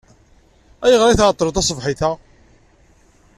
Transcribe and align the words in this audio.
Ayɣer 0.85 1.07
ay 1.09 1.17
tɛeḍḍleḍ 1.17 1.53
taṣebḥit-a? 1.55 2.11